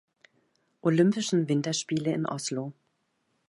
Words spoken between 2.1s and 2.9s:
in Oslo.